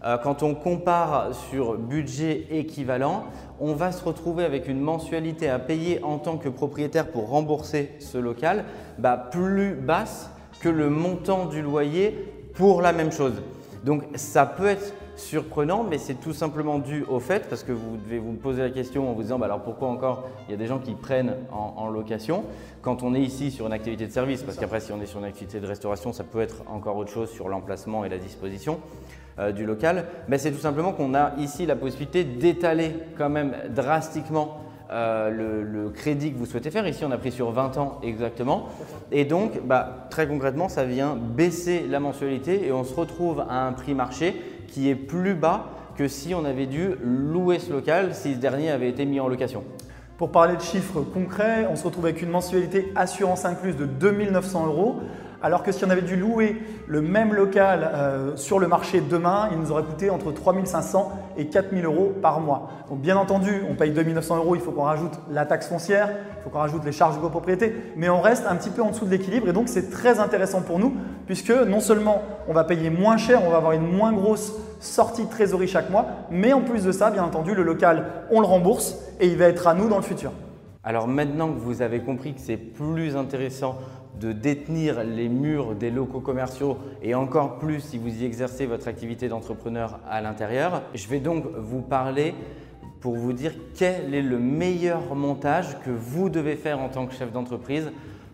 Euh, 0.05 0.17
quand 0.19 0.43
on 0.43 0.53
compare 0.53 1.33
sur 1.49 1.77
budget 1.77 2.45
équivalent, 2.51 3.23
on 3.59 3.73
va 3.73 3.91
se 3.91 4.03
retrouver 4.03 4.43
avec 4.43 4.67
une 4.67 4.79
mensualité 4.79 5.49
à 5.49 5.57
payer 5.57 6.03
en 6.03 6.19
tant 6.19 6.37
que 6.37 6.47
propriétaire 6.47 7.07
pour 7.07 7.29
rembourser 7.29 7.91
ce 7.99 8.19
local 8.19 8.65
bah, 8.99 9.17
plus 9.31 9.73
basse 9.73 10.29
que 10.59 10.69
le 10.69 10.91
montant 10.91 11.47
du 11.47 11.63
loyer 11.63 12.11
pour 12.53 12.83
la 12.83 12.93
même 12.93 13.11
chose. 13.11 13.41
Donc 13.83 14.03
ça 14.13 14.45
peut 14.45 14.67
être 14.67 14.93
surprenant, 15.15 15.83
mais 15.83 15.97
c'est 15.97 16.15
tout 16.15 16.33
simplement 16.33 16.77
dû 16.77 17.03
au 17.07 17.19
fait, 17.19 17.47
parce 17.49 17.63
que 17.63 17.71
vous 17.71 17.97
devez 17.97 18.19
vous 18.19 18.33
poser 18.33 18.61
la 18.61 18.69
question 18.69 19.09
en 19.09 19.13
vous 19.13 19.23
disant 19.23 19.39
bah 19.39 19.45
alors 19.45 19.61
pourquoi 19.61 19.87
encore 19.87 20.27
il 20.47 20.51
y 20.51 20.53
a 20.53 20.57
des 20.57 20.67
gens 20.67 20.79
qui 20.79 20.93
prennent 20.93 21.35
en, 21.51 21.87
location? 21.87 22.43
Quand 22.81 23.01
on 23.01 23.15
est 23.15 23.21
ici 23.21 23.49
sur 23.49 23.65
une 23.65 23.73
activité 23.73 24.05
de 24.05 24.11
service, 24.11 24.43
parce 24.43 24.57
qu'après 24.57 24.81
si 24.81 24.91
on 24.91 25.01
est 25.01 25.05
sur 25.05 25.19
une 25.19 25.25
activité 25.25 25.59
de 25.59 25.65
restauration, 25.67 26.13
ça 26.13 26.23
peut 26.23 26.41
être 26.41 26.63
encore 26.67 26.97
autre 26.97 27.11
chose 27.11 27.31
sur 27.31 27.47
l'emplacement 27.47 28.05
et 28.05 28.09
la 28.09 28.17
disposition. 28.17 28.79
Euh, 29.37 29.51
du 29.51 29.65
local, 29.65 30.05
mais 30.29 30.37
c'est 30.37 30.53
tout 30.53 30.61
simplement 30.61 30.93
qu'on 30.93 31.13
a 31.13 31.33
ici 31.39 31.65
la 31.65 31.75
possibilité 31.75 32.23
d'étaler 32.23 32.95
quand 33.17 33.27
même 33.27 33.53
drastiquement 33.75 34.61
euh, 34.91 35.29
le, 35.29 35.89
crédit 35.89 36.31
que 36.31 36.37
vous 36.37 36.45
souhaitez 36.45 36.71
faire. 36.71 36.87
Ici, 36.87 37.03
on 37.03 37.11
a 37.11 37.17
pris 37.17 37.33
sur 37.33 37.51
20 37.51 37.77
ans 37.77 37.99
exactement. 38.01 38.69
Et 39.11 39.25
donc, 39.25 39.59
bah, 39.65 40.07
très 40.09 40.25
concrètement, 40.25 40.69
ça 40.69 40.85
vient 40.85 41.17
baisser 41.17 41.85
la 41.85 41.99
mensualité 41.99 42.65
et 42.65 42.71
on 42.71 42.85
se 42.85 42.93
retrouve 42.93 43.41
à 43.49 43.67
un 43.67 43.73
prix 43.73 43.93
marché 43.93 44.41
qui 44.69 44.89
est 44.89 44.95
plus 44.95 45.33
bas 45.33 45.65
que 45.97 46.07
si 46.07 46.33
on 46.33 46.45
avait 46.45 46.65
dû 46.65 46.91
louer 47.03 47.59
ce 47.59 47.73
local, 47.73 48.15
si 48.15 48.35
ce 48.35 48.39
dernier 48.39 48.71
avait 48.71 48.87
été 48.87 49.03
mis 49.03 49.19
en 49.19 49.27
location. 49.27 49.65
Pour 50.17 50.31
parler 50.31 50.55
de 50.55 50.61
chiffres 50.61 51.01
concrets, 51.01 51.67
on 51.69 51.75
se 51.75 51.83
retrouve 51.83 52.05
avec 52.05 52.21
une 52.21 52.29
mensualité 52.29 52.93
assurance 52.95 53.43
incluse 53.43 53.75
de 53.75 53.85
2900 53.85 54.67
euros 54.67 55.01
alors 55.45 55.61
que 55.61 55.71
si 55.71 55.85
on 55.85 55.91
avait 55.91 56.01
dû 56.01 56.15
louer 56.15 56.59
le 56.87 57.03
même 57.03 57.31
local 57.31 57.87
euh, 57.93 58.35
sur 58.35 58.57
le 58.57 58.67
marché 58.67 58.99
demain, 58.99 59.47
il 59.51 59.59
nous 59.59 59.71
aurait 59.71 59.83
coûté 59.83 60.09
entre 60.09 60.31
3500 60.31 61.11
et 61.37 61.45
4000 61.45 61.85
euros 61.85 62.13
par 62.19 62.39
mois. 62.39 62.69
Donc 62.89 62.97
bien 62.97 63.15
entendu, 63.15 63.61
on 63.69 63.75
paye 63.75 63.91
2900 63.91 64.37
euros, 64.37 64.55
il 64.55 64.61
faut 64.61 64.71
qu'on 64.71 64.85
rajoute 64.85 65.13
la 65.29 65.45
taxe 65.45 65.67
foncière, 65.67 66.09
il 66.39 66.43
faut 66.43 66.49
qu'on 66.49 66.57
rajoute 66.57 66.83
les 66.83 66.91
charges 66.91 67.17
de 67.17 67.21
copropriété, 67.21 67.75
mais 67.95 68.09
on 68.09 68.21
reste 68.21 68.47
un 68.49 68.55
petit 68.55 68.71
peu 68.71 68.81
en 68.81 68.89
dessous 68.89 69.05
de 69.05 69.11
l'équilibre 69.11 69.47
et 69.47 69.53
donc 69.53 69.69
c'est 69.69 69.91
très 69.91 70.19
intéressant 70.19 70.61
pour 70.61 70.79
nous 70.79 70.95
puisque 71.27 71.51
non 71.51 71.79
seulement 71.79 72.23
on 72.47 72.53
va 72.53 72.63
payer 72.63 72.89
moins 72.89 73.17
cher, 73.17 73.43
on 73.45 73.51
va 73.51 73.57
avoir 73.57 73.73
une 73.73 73.85
moins 73.85 74.13
grosse 74.13 74.51
sortie 74.79 75.25
de 75.25 75.29
trésorerie 75.29 75.67
chaque 75.67 75.91
mois, 75.91 76.07
mais 76.31 76.53
en 76.53 76.61
plus 76.61 76.85
de 76.85 76.91
ça, 76.91 77.11
bien 77.11 77.23
entendu, 77.23 77.53
le 77.53 77.61
local, 77.61 78.05
on 78.31 78.39
le 78.39 78.47
rembourse 78.47 78.97
et 79.19 79.27
il 79.27 79.37
va 79.37 79.45
être 79.45 79.67
à 79.67 79.75
nous 79.75 79.89
dans 79.89 79.97
le 79.97 80.01
futur. 80.01 80.31
Alors 80.83 81.07
maintenant 81.07 81.51
que 81.51 81.59
vous 81.59 81.83
avez 81.83 81.99
compris 81.99 82.33
que 82.33 82.41
c'est 82.41 82.57
plus 82.57 83.15
intéressant 83.15 83.75
de 84.19 84.31
détenir 84.31 85.03
les 85.03 85.29
murs 85.29 85.75
des 85.75 85.91
locaux 85.91 86.19
commerciaux 86.19 86.77
et 87.01 87.15
encore 87.15 87.57
plus 87.57 87.81
si 87.81 87.97
vous 87.97 88.21
y 88.21 88.25
exercez 88.25 88.65
votre 88.65 88.87
activité 88.87 89.27
d'entrepreneur 89.27 89.99
à 90.09 90.21
l'intérieur. 90.21 90.83
Je 90.93 91.07
vais 91.07 91.19
donc 91.19 91.45
vous 91.57 91.81
parler 91.81 92.33
pour 93.01 93.15
vous 93.15 93.33
dire 93.33 93.53
quel 93.75 94.13
est 94.13 94.21
le 94.21 94.39
meilleur 94.39 95.15
montage 95.15 95.79
que 95.81 95.91
vous 95.91 96.29
devez 96.29 96.55
faire 96.55 96.79
en 96.79 96.89
tant 96.89 97.05
que 97.05 97.13
chef 97.13 97.31
d'entreprise 97.31 97.91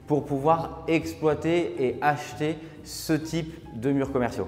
pour 0.08 0.26
pouvoir 0.26 0.84
exploiter 0.88 1.86
et 1.86 1.98
acheter 2.02 2.58
ce 2.84 3.14
type 3.14 3.54
de 3.80 3.92
murs 3.92 4.12
commerciaux. 4.12 4.48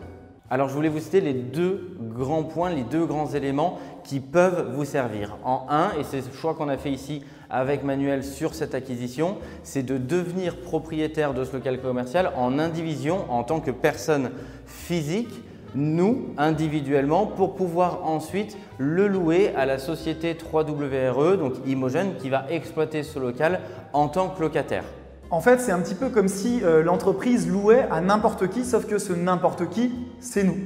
Alors 0.49 0.69
je 0.69 0.75
voulais 0.75 0.89
vous 0.89 0.99
citer 0.99 1.19
les 1.19 1.33
deux 1.33 1.97
grands 1.99 2.43
points, 2.43 2.69
les 2.69 2.83
deux 2.83 3.05
grands 3.05 3.31
éléments 3.33 3.79
qui 4.03 4.19
peuvent 4.19 4.71
vous 4.73 4.85
servir. 4.85 5.37
En 5.43 5.65
un, 5.69 5.91
et 5.99 6.03
c'est 6.03 6.17
le 6.25 6.33
choix 6.33 6.53
qu'on 6.53 6.69
a 6.69 6.77
fait 6.77 6.91
ici 6.91 7.23
avec 7.49 7.83
Manuel 7.83 8.23
sur 8.23 8.55
cette 8.55 8.73
acquisition, 8.73 9.37
c'est 9.63 9.83
de 9.83 9.97
devenir 9.97 10.57
propriétaire 10.57 11.33
de 11.33 11.43
ce 11.43 11.53
local 11.53 11.79
commercial 11.81 12.31
en 12.35 12.57
indivision 12.57 13.31
en 13.31 13.43
tant 13.43 13.59
que 13.59 13.71
personne 13.71 14.31
physique, 14.65 15.43
nous 15.75 16.33
individuellement, 16.37 17.25
pour 17.25 17.55
pouvoir 17.55 18.05
ensuite 18.05 18.57
le 18.77 19.07
louer 19.07 19.53
à 19.55 19.65
la 19.65 19.79
société 19.79 20.33
3WRE, 20.33 21.37
donc 21.37 21.53
Imogen, 21.65 22.13
qui 22.19 22.29
va 22.29 22.45
exploiter 22.49 23.03
ce 23.03 23.19
local 23.19 23.59
en 23.91 24.07
tant 24.07 24.29
que 24.29 24.41
locataire. 24.41 24.83
En 25.31 25.41
fait, 25.41 25.59
c'est 25.59 25.71
un 25.71 25.79
petit 25.79 25.95
peu 25.95 26.09
comme 26.09 26.27
si 26.27 26.61
euh, 26.63 26.83
l'entreprise 26.83 27.49
louait 27.49 27.87
à 27.89 28.01
n'importe 28.01 28.49
qui, 28.49 28.63
sauf 28.65 28.85
que 28.85 28.99
ce 28.99 29.13
n'importe 29.13 29.67
qui, 29.69 29.91
c'est 30.19 30.43
nous. 30.43 30.57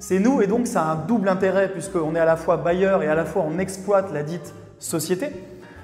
C'est 0.00 0.20
nous 0.20 0.40
et 0.42 0.46
donc 0.46 0.66
ça 0.66 0.82
a 0.82 0.92
un 0.92 0.96
double 0.96 1.28
intérêt 1.28 1.68
puisqu'on 1.68 2.14
est 2.14 2.20
à 2.20 2.24
la 2.24 2.36
fois 2.36 2.56
bailleur 2.56 3.02
et 3.02 3.08
à 3.08 3.14
la 3.14 3.24
fois 3.24 3.44
on 3.46 3.58
exploite 3.58 4.12
la 4.12 4.22
dite 4.22 4.54
société. 4.78 5.30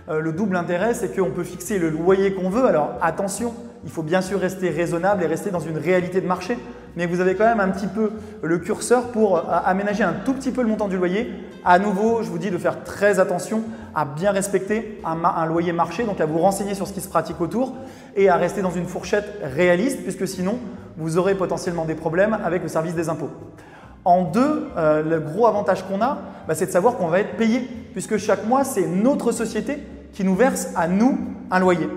Euh, 0.09 0.21
le 0.21 0.33
double 0.33 0.57
intérêt, 0.57 0.95
c'est 0.95 1.17
qu'on 1.17 1.31
peut 1.31 1.45
fixer 1.45 1.79
le 1.79 1.91
loyer 1.91 2.35
qu'on 2.35 2.51
veut. 2.51 2.65
Alors 2.67 2.93
attention, 3.01 3.55
il 3.85 3.91
faut 3.91 4.03
bien 4.03 4.21
sûr 4.21 4.39
rester 4.39 4.71
raisonnable 4.71 5.23
et 5.23 5.27
rester 5.27 5.51
dans 5.51 5.61
une 5.61 5.79
réalité 5.79 6.21
de 6.21 6.27
marché, 6.27 6.59
mais 6.95 7.07
vous 7.07 7.21
avez 7.21 7.35
quand 7.35 7.45
même 7.45 7.61
un 7.61 7.69
petit 7.69 7.87
peu 7.87 8.13
le 8.43 8.59
curseur 8.59 9.09
pour 9.09 9.39
euh, 9.39 9.43
aménager 9.65 10.05
un 10.05 10.13
tout 10.13 10.35
petit 10.35 10.53
peu 10.53 10.63
le 10.63 10.69
montant 10.69 10.89
du 10.89 10.97
loyer. 10.97 11.33
À 11.65 11.79
nouveau, 11.79 12.23
je 12.23 12.31
vous 12.31 12.39
dis 12.39 12.51
de 12.51 12.59
faire 12.59 12.85
très 12.85 13.19
attention 13.19 13.63
à 13.95 14.05
bien 14.05 14.31
respecter 14.31 15.01
un, 15.05 15.47
loyer 15.47 15.73
marché, 15.73 16.05
donc 16.05 16.21
à 16.21 16.27
vous 16.27 16.39
renseigner 16.39 16.75
sur 16.75 16.87
ce 16.87 16.93
qui 16.93 17.01
se 17.01 17.09
pratique 17.09 17.41
autour 17.41 17.75
et 18.15 18.29
à 18.29 18.37
rester 18.37 18.61
dans 18.61 18.71
une 18.71 18.87
fourchette 18.87 19.41
réaliste, 19.43 20.03
puisque 20.03 20.29
sinon, 20.29 20.59
vous 20.99 21.17
aurez 21.17 21.35
potentiellement 21.35 21.87
des 21.87 21.95
problèmes 21.95 22.37
avec 22.45 22.63
le 22.63 22.69
service 22.69 22.95
des 22.95 23.09
impôts. 23.09 23.31
En 24.05 24.25
deux, 24.25 24.69
euh, 24.77 25.03
le 25.03 25.21
gros 25.21 25.47
avantage 25.47 25.87
qu'on 25.87 26.03
a, 26.03 26.19
bah, 26.47 26.55
c'est 26.55 26.67
de 26.67 26.71
savoir 26.71 26.97
qu'on 26.97 27.09
va 27.09 27.21
être 27.21 27.37
payé, 27.37 27.61
puisque 27.93 28.19
chaque 28.19 28.47
mois, 28.47 28.65
c'est 28.65 28.87
notre 28.87 29.33
société 29.33 29.79
qui 30.13 30.25
nous 30.25 30.35
verse 30.35 30.69
à 30.77 30.89
nous 30.89 31.19
un 31.51 31.59
loyer. 31.59 31.89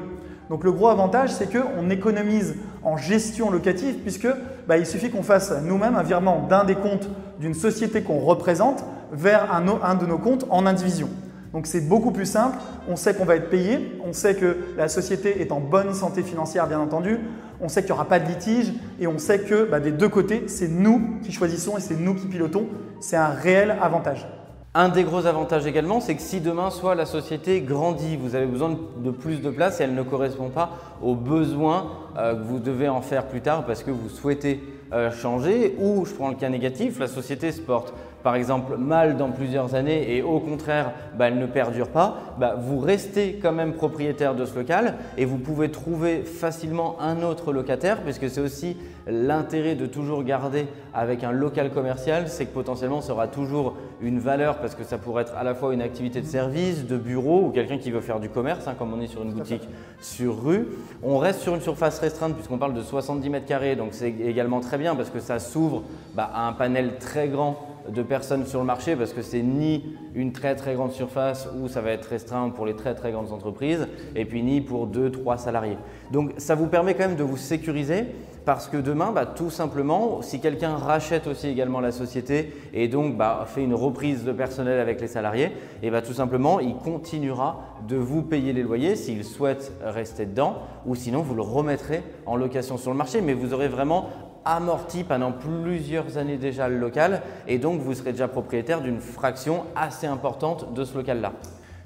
Donc 0.49 0.63
le 0.63 0.71
gros 0.71 0.87
avantage, 0.87 1.31
c'est 1.31 1.51
qu'on 1.51 1.89
économise 1.89 2.55
en 2.83 2.97
gestion 2.97 3.49
locative 3.51 3.95
puisque 3.97 4.27
bah, 4.67 4.77
il 4.77 4.85
suffit 4.85 5.09
qu'on 5.09 5.23
fasse 5.23 5.53
nous-mêmes 5.63 5.95
un 5.95 6.03
virement 6.03 6.45
d'un 6.47 6.63
des 6.63 6.75
comptes 6.75 7.09
d'une 7.39 7.53
société 7.53 8.01
qu'on 8.01 8.19
représente 8.19 8.83
vers 9.11 9.53
un, 9.53 9.65
un 9.83 9.95
de 9.95 10.05
nos 10.05 10.17
comptes 10.17 10.45
en 10.49 10.65
indivision. 10.65 11.09
Donc 11.57 11.65
c'est 11.65 11.81
beaucoup 11.81 12.11
plus 12.11 12.27
simple, 12.27 12.55
on 12.87 12.95
sait 12.95 13.15
qu'on 13.15 13.25
va 13.25 13.35
être 13.35 13.49
payé, 13.49 13.99
on 14.05 14.13
sait 14.13 14.35
que 14.35 14.57
la 14.77 14.87
société 14.87 15.41
est 15.41 15.51
en 15.51 15.59
bonne 15.59 15.91
santé 15.95 16.21
financière 16.21 16.67
bien 16.67 16.79
entendu, 16.79 17.19
on 17.59 17.67
sait 17.67 17.81
qu'il 17.81 17.89
n'y 17.89 17.95
aura 17.95 18.05
pas 18.05 18.19
de 18.19 18.27
litige 18.27 18.73
et 18.99 19.07
on 19.07 19.17
sait 19.17 19.39
que 19.39 19.63
bah, 19.63 19.79
des 19.79 19.91
deux 19.91 20.07
côtés, 20.07 20.43
c'est 20.45 20.67
nous 20.67 21.17
qui 21.23 21.31
choisissons 21.31 21.75
et 21.75 21.81
c'est 21.81 21.99
nous 21.99 22.13
qui 22.13 22.27
pilotons. 22.27 22.67
C'est 22.99 23.15
un 23.15 23.29
réel 23.29 23.75
avantage. 23.81 24.27
Un 24.75 24.89
des 24.89 25.03
gros 25.03 25.25
avantages 25.25 25.65
également, 25.65 25.99
c'est 25.99 26.13
que 26.13 26.21
si 26.21 26.41
demain 26.41 26.69
soit 26.69 26.93
la 26.93 27.07
société 27.07 27.61
grandit, 27.61 28.17
vous 28.17 28.35
avez 28.35 28.45
besoin 28.45 28.77
de 28.97 29.09
plus 29.09 29.41
de 29.41 29.49
place 29.49 29.79
et 29.79 29.85
elle 29.85 29.95
ne 29.95 30.03
correspond 30.03 30.49
pas 30.49 30.69
aux 31.01 31.15
besoins 31.15 31.87
euh, 32.19 32.35
que 32.35 32.43
vous 32.43 32.59
devez 32.59 32.87
en 32.87 33.01
faire 33.01 33.25
plus 33.25 33.41
tard 33.41 33.65
parce 33.65 33.81
que 33.81 33.89
vous 33.89 34.09
souhaitez 34.09 34.61
euh, 34.93 35.09
changer 35.11 35.75
ou, 35.79 36.05
je 36.05 36.13
prends 36.13 36.29
le 36.29 36.35
cas 36.35 36.49
négatif, 36.49 36.99
la 36.99 37.07
société 37.07 37.51
se 37.51 37.61
porte 37.61 37.95
par 38.23 38.35
exemple 38.35 38.77
mal 38.77 39.17
dans 39.17 39.29
plusieurs 39.29 39.75
années 39.75 40.15
et 40.15 40.21
au 40.21 40.39
contraire 40.39 40.91
bah, 41.17 41.27
elle 41.27 41.37
ne 41.37 41.45
perdure 41.45 41.89
pas, 41.89 42.17
bah, 42.39 42.55
vous 42.57 42.79
restez 42.79 43.39
quand 43.41 43.51
même 43.51 43.73
propriétaire 43.73 44.35
de 44.35 44.45
ce 44.45 44.55
local 44.55 44.95
et 45.17 45.25
vous 45.25 45.37
pouvez 45.37 45.69
trouver 45.69 46.23
facilement 46.23 46.97
un 46.99 47.23
autre 47.23 47.53
locataire 47.53 48.01
puisque 48.01 48.29
c'est 48.29 48.41
aussi 48.41 48.77
l'intérêt 49.07 49.75
de 49.75 49.85
toujours 49.85 50.23
garder 50.23 50.67
avec 50.93 51.23
un 51.23 51.31
local 51.31 51.71
commercial, 51.71 52.27
c'est 52.27 52.45
que 52.45 52.53
potentiellement 52.53 53.01
ça 53.01 53.13
aura 53.13 53.27
toujours 53.27 53.75
une 54.01 54.19
valeur 54.19 54.57
parce 54.57 54.75
que 54.75 54.83
ça 54.83 54.97
pourrait 54.97 55.23
être 55.23 55.35
à 55.35 55.43
la 55.43 55.55
fois 55.55 55.73
une 55.73 55.81
activité 55.81 56.21
de 56.21 56.25
service, 56.25 56.85
de 56.85 56.97
bureau 56.97 57.45
ou 57.45 57.49
quelqu'un 57.49 57.77
qui 57.77 57.91
veut 57.91 58.01
faire 58.01 58.19
du 58.19 58.29
commerce, 58.29 58.67
hein, 58.67 58.75
comme 58.77 58.93
on 58.93 59.01
est 59.01 59.07
sur 59.07 59.23
une 59.23 59.31
boutique 59.31 59.67
sur 59.99 60.43
rue. 60.43 60.67
On 61.03 61.17
reste 61.17 61.41
sur 61.41 61.55
une 61.55 61.61
surface 61.61 61.99
restreinte 61.99 62.33
puisqu'on 62.35 62.57
parle 62.57 62.73
de 62.73 62.81
70 62.81 63.29
mètres 63.29 63.45
carrés, 63.45 63.75
donc 63.75 63.89
c'est 63.91 64.09
également 64.09 64.59
très 64.59 64.77
bien 64.77 64.95
parce 64.95 65.09
que 65.09 65.19
ça 65.19 65.39
s'ouvre 65.39 65.83
bah, 66.15 66.29
à 66.33 66.47
un 66.47 66.53
panel 66.53 66.97
très 66.99 67.27
grand 67.27 67.57
de 67.89 68.01
personnes 68.03 68.45
sur 68.45 68.59
le 68.59 68.65
marché 68.65 68.95
parce 68.95 69.13
que 69.13 69.21
c'est 69.21 69.41
ni 69.41 69.83
une 70.15 70.31
très 70.31 70.55
très 70.55 70.75
grande 70.75 70.91
surface 70.91 71.47
où 71.59 71.67
ça 71.67 71.81
va 71.81 71.91
être 71.91 72.05
restreint 72.05 72.49
pour 72.49 72.65
les 72.65 72.75
très 72.75 72.95
très 72.95 73.11
grandes 73.11 73.31
entreprises 73.31 73.87
et 74.15 74.25
puis 74.25 74.43
ni 74.43 74.61
pour 74.61 74.87
2-3 74.87 75.37
salariés. 75.37 75.77
Donc 76.11 76.31
ça 76.37 76.55
vous 76.55 76.67
permet 76.67 76.93
quand 76.93 77.07
même 77.07 77.15
de 77.15 77.23
vous 77.23 77.37
sécuriser 77.37 78.05
parce 78.47 78.69
que 78.69 78.77
demain, 78.77 79.11
bah, 79.11 79.25
tout 79.25 79.49
simplement, 79.49 80.21
si 80.21 80.39
quelqu'un 80.39 80.77
rachète 80.77 81.27
aussi 81.27 81.49
également 81.49 81.81
la 81.81 81.91
société 81.91 82.53
et 82.73 82.87
donc 82.87 83.17
bah, 83.17 83.43
fait 83.45 83.61
une 83.61 83.73
reprise 83.73 84.23
de 84.23 84.31
personnel 84.31 84.79
avec 84.79 85.01
les 85.01 85.09
salariés, 85.09 85.51
et 85.83 85.91
bah, 85.91 86.01
tout 86.01 86.13
simplement, 86.13 86.61
il 86.61 86.77
continuera 86.77 87.59
de 87.89 87.97
vous 87.97 88.21
payer 88.21 88.53
les 88.53 88.63
loyers 88.63 88.95
s'il 88.95 89.25
souhaite 89.25 89.73
rester 89.83 90.25
dedans 90.25 90.59
ou 90.85 90.95
sinon 90.95 91.21
vous 91.23 91.35
le 91.35 91.41
remettrez 91.41 92.03
en 92.25 92.37
location 92.37 92.77
sur 92.77 92.89
le 92.89 92.95
marché. 92.95 93.19
Mais 93.19 93.33
vous 93.33 93.53
aurez 93.53 93.67
vraiment 93.67 94.07
amorti 94.45 95.03
pendant 95.03 95.33
plusieurs 95.33 96.17
années 96.17 96.37
déjà 96.37 96.69
le 96.69 96.77
local 96.77 97.23
et 97.49 97.57
donc 97.57 97.81
vous 97.81 97.95
serez 97.95 98.13
déjà 98.13 98.29
propriétaire 98.29 98.79
d'une 98.79 99.01
fraction 99.01 99.65
assez 99.75 100.07
importante 100.07 100.73
de 100.73 100.85
ce 100.85 100.97
local-là. 100.97 101.33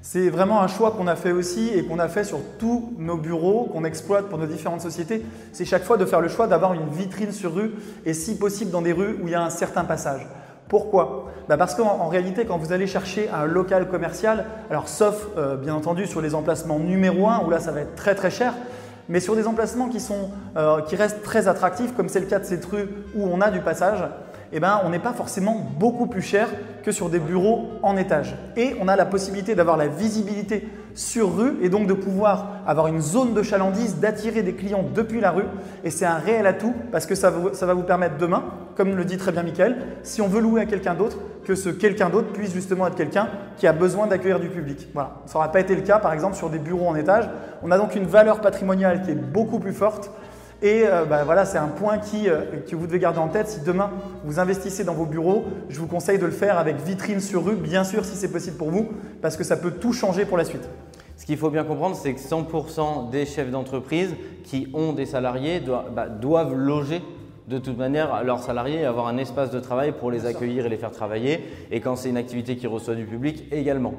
C'est 0.04 0.30
vraiment 0.30 0.60
un 0.60 0.66
choix 0.66 0.90
qu'on 0.90 1.06
a 1.06 1.14
fait 1.14 1.30
aussi 1.30 1.70
et 1.72 1.84
qu'on 1.84 2.00
a 2.00 2.08
fait 2.08 2.24
sur 2.24 2.40
tous 2.58 2.92
nos 2.98 3.16
bureaux 3.16 3.70
qu'on 3.72 3.84
exploite 3.84 4.26
pour 4.26 4.36
nos 4.36 4.46
différentes 4.46 4.80
sociétés. 4.80 5.24
C'est 5.52 5.64
chaque 5.64 5.84
fois 5.84 5.96
de 5.96 6.04
faire 6.04 6.20
le 6.20 6.26
choix 6.26 6.48
d'avoir 6.48 6.72
une 6.72 6.88
vitrine 6.88 7.30
sur 7.30 7.54
rue 7.54 7.70
et 8.04 8.12
si 8.12 8.36
possible 8.36 8.72
dans 8.72 8.82
des 8.82 8.92
rues 8.92 9.16
où 9.22 9.28
il 9.28 9.30
y 9.30 9.36
a 9.36 9.42
un 9.44 9.50
certain 9.50 9.84
passage. 9.84 10.26
Pourquoi? 10.66 11.30
Bah 11.48 11.56
Parce 11.56 11.76
qu'en 11.76 12.08
réalité, 12.08 12.46
quand 12.46 12.58
vous 12.58 12.72
allez 12.72 12.88
chercher 12.88 13.28
un 13.28 13.44
local 13.44 13.88
commercial, 13.88 14.46
alors 14.70 14.88
sauf 14.88 15.28
euh, 15.36 15.56
bien 15.56 15.74
entendu 15.74 16.08
sur 16.08 16.20
les 16.20 16.34
emplacements 16.34 16.80
numéro 16.80 17.28
1 17.28 17.44
où 17.46 17.50
là 17.50 17.60
ça 17.60 17.70
va 17.70 17.82
être 17.82 17.94
très 17.94 18.16
très 18.16 18.30
cher, 18.30 18.54
mais 19.08 19.20
sur 19.20 19.36
des 19.36 19.46
emplacements 19.46 19.88
qui, 19.88 19.98
euh, 20.56 20.80
qui 20.80 20.96
restent 20.96 21.22
très 21.22 21.46
attractifs, 21.46 21.94
comme 21.94 22.08
c'est 22.08 22.20
le 22.20 22.26
cas 22.26 22.40
de 22.40 22.44
cette 22.44 22.64
rue 22.64 22.88
où 23.14 23.24
on 23.24 23.40
a 23.40 23.52
du 23.52 23.60
passage, 23.60 24.02
eh 24.52 24.60
ben, 24.60 24.80
on 24.84 24.90
n'est 24.90 24.98
pas 24.98 25.12
forcément 25.12 25.66
beaucoup 25.78 26.06
plus 26.06 26.22
cher 26.22 26.48
que 26.82 26.92
sur 26.92 27.08
des 27.08 27.18
bureaux 27.18 27.70
en 27.82 27.96
étage. 27.96 28.36
Et 28.56 28.74
on 28.80 28.88
a 28.88 28.96
la 28.96 29.06
possibilité 29.06 29.54
d'avoir 29.54 29.76
la 29.76 29.88
visibilité 29.88 30.68
sur 30.94 31.36
rue 31.36 31.56
et 31.62 31.68
donc 31.68 31.86
de 31.86 31.94
pouvoir 31.94 32.62
avoir 32.66 32.86
une 32.86 33.00
zone 33.00 33.32
de 33.32 33.42
chalandise, 33.42 33.96
d'attirer 33.98 34.42
des 34.42 34.54
clients 34.54 34.84
depuis 34.94 35.20
la 35.20 35.30
rue. 35.30 35.46
Et 35.84 35.90
c'est 35.90 36.04
un 36.04 36.16
réel 36.16 36.46
atout 36.46 36.74
parce 36.90 37.06
que 37.06 37.14
ça, 37.14 37.30
va 37.30 37.74
vous 37.74 37.82
permettre 37.82 38.18
demain, 38.18 38.44
comme 38.76 38.94
le 38.94 39.04
dit 39.04 39.16
très 39.16 39.32
bien 39.32 39.42
Michael, 39.42 39.76
si 40.02 40.20
on 40.20 40.28
veut 40.28 40.40
louer 40.40 40.60
à 40.60 40.66
quelqu'un 40.66 40.94
d'autre, 40.94 41.18
que 41.44 41.54
ce 41.54 41.70
quelqu'un 41.70 42.10
d'autre 42.10 42.32
puisse 42.32 42.52
justement 42.52 42.86
être 42.86 42.94
quelqu'un 42.94 43.28
qui 43.56 43.66
a 43.66 43.72
besoin 43.72 44.06
d'accueillir 44.06 44.38
du 44.38 44.48
public. 44.48 44.88
Voilà. 44.94 45.12
Ça 45.26 45.38
n'aura 45.38 45.50
pas 45.50 45.60
été 45.60 45.74
le 45.74 45.82
cas 45.82 45.98
par 45.98 46.12
exemple 46.12 46.36
sur 46.36 46.50
des 46.50 46.58
bureaux 46.58 46.86
en 46.86 46.94
étage. 46.94 47.28
On 47.62 47.70
a 47.70 47.78
donc 47.78 47.96
une 47.96 48.06
valeur 48.06 48.40
patrimoniale 48.40 49.02
qui 49.02 49.12
est 49.12 49.16
beaucoup 49.16 49.58
plus 49.58 49.72
forte 49.72 50.10
et 50.62 50.84
euh, 50.86 51.04
bah, 51.04 51.24
voilà, 51.24 51.44
c'est 51.44 51.58
un 51.58 51.68
point 51.68 51.98
qui, 51.98 52.28
euh, 52.28 52.42
que 52.68 52.76
vous 52.76 52.86
devez 52.86 53.00
garder 53.00 53.18
en 53.18 53.28
tête. 53.28 53.48
Si 53.48 53.60
demain 53.60 53.90
vous 54.24 54.38
investissez 54.38 54.84
dans 54.84 54.94
vos 54.94 55.06
bureaux, 55.06 55.44
je 55.68 55.78
vous 55.80 55.88
conseille 55.88 56.18
de 56.18 56.26
le 56.26 56.32
faire 56.32 56.56
avec 56.56 56.76
vitrine 56.76 57.20
sur 57.20 57.44
rue, 57.44 57.56
bien 57.56 57.82
sûr 57.82 58.04
si 58.04 58.14
c'est 58.14 58.30
possible 58.30 58.56
pour 58.56 58.70
vous, 58.70 58.88
parce 59.20 59.36
que 59.36 59.44
ça 59.44 59.56
peut 59.56 59.72
tout 59.72 59.92
changer 59.92 60.24
pour 60.24 60.38
la 60.38 60.44
suite. 60.44 60.68
Ce 61.16 61.26
qu'il 61.26 61.36
faut 61.36 61.50
bien 61.50 61.64
comprendre, 61.64 61.96
c'est 61.96 62.14
que 62.14 62.20
100% 62.20 63.10
des 63.10 63.26
chefs 63.26 63.50
d'entreprise 63.50 64.14
qui 64.44 64.68
ont 64.72 64.92
des 64.92 65.06
salariés 65.06 65.60
bah, 65.94 66.08
doivent, 66.08 66.54
loger 66.54 67.02
de 67.48 67.58
toute 67.58 67.76
manière 67.76 68.22
leurs 68.24 68.40
salariés 68.40 68.80
et 68.80 68.84
avoir 68.84 69.08
un 69.08 69.16
espace 69.18 69.50
de 69.50 69.60
travail 69.60 69.92
pour 69.92 70.10
les 70.10 70.26
accueillir 70.26 70.66
et 70.66 70.68
les 70.68 70.76
faire 70.76 70.92
travailler. 70.92 71.40
Et 71.70 71.80
quand 71.80 71.96
c'est 71.96 72.08
une 72.08 72.16
activité 72.16 72.56
qui 72.56 72.66
reçoit 72.66 72.94
du 72.94 73.04
public, 73.04 73.44
également. 73.50 73.94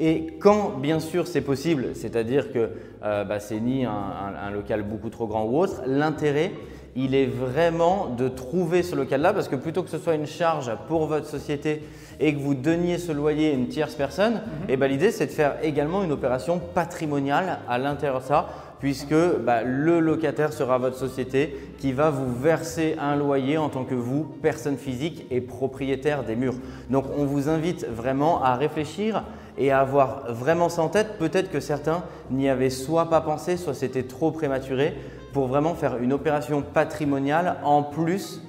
Et 0.00 0.36
quand, 0.40 0.78
bien 0.78 1.00
sûr, 1.00 1.26
c'est 1.26 1.40
possible, 1.40 1.94
c'est-à-dire 1.94 2.52
que 2.52 2.70
euh, 3.04 3.24
bah, 3.24 3.38
c'est 3.40 3.60
ni 3.60 3.84
un, 3.84 4.50
local 4.52 4.82
beaucoup 4.82 5.10
trop 5.10 5.26
grand 5.26 5.44
ou 5.44 5.58
autre, 5.58 5.82
l'intérêt, 5.86 6.52
il 6.96 7.14
est 7.14 7.26
vraiment 7.26 8.08
de 8.16 8.28
trouver 8.28 8.82
ce 8.82 8.94
local-là 8.94 9.32
parce 9.32 9.48
que 9.48 9.56
plutôt 9.56 9.82
que 9.82 9.90
ce 9.90 9.98
soit 9.98 10.14
une 10.14 10.26
charge 10.26 10.70
pour 10.88 11.06
votre 11.06 11.26
société 11.26 11.82
et 12.20 12.32
que 12.34 12.38
vous 12.38 12.54
donniez 12.54 12.98
ce 12.98 13.10
loyer 13.10 13.50
à 13.50 13.54
une 13.54 13.66
tierce 13.68 13.94
personne, 13.94 14.34
mhm. 14.34 14.66
eh 14.68 14.76
ben, 14.76 14.86
l'idée 14.86 15.10
c'est 15.10 15.26
de 15.26 15.32
faire 15.32 15.56
également 15.62 16.04
une 16.04 16.12
opération 16.12 16.60
patrimoniale 16.60 17.58
à 17.68 17.78
l'intérieur 17.78 18.20
de 18.20 18.26
ça 18.26 18.48
puisque 18.80 19.14
bah, 19.44 19.62
le 19.62 20.00
locataire 20.00 20.52
sera 20.52 20.78
votre 20.78 20.96
société 20.96 21.56
qui 21.78 21.92
va 21.92 22.10
vous 22.10 22.32
verser 22.34 22.96
un 23.00 23.16
loyer 23.16 23.58
en 23.58 23.68
tant 23.68 23.84
que 23.84 23.94
vous, 23.94 24.24
personne 24.42 24.76
physique 24.76 25.26
et 25.30 25.40
propriétaire 25.40 26.24
des 26.24 26.36
murs. 26.36 26.56
Donc 26.90 27.04
on 27.16 27.24
vous 27.24 27.48
invite 27.48 27.86
vraiment 27.86 28.42
à 28.42 28.56
réfléchir 28.56 29.24
et 29.56 29.70
à 29.70 29.80
avoir 29.80 30.32
vraiment 30.32 30.68
ça 30.68 30.82
en 30.82 30.88
tête. 30.88 31.18
Peut-être 31.18 31.50
que 31.50 31.60
certains 31.60 32.02
n'y 32.30 32.48
avaient 32.48 32.70
soit 32.70 33.08
pas 33.08 33.20
pensé, 33.20 33.56
soit 33.56 33.74
c'était 33.74 34.02
trop 34.02 34.30
prématuré 34.30 34.94
pour 35.32 35.46
vraiment 35.46 35.74
faire 35.74 35.96
une 35.98 36.12
opération 36.12 36.62
patrimoniale 36.62 37.56
en 37.64 37.82
plus 37.82 38.42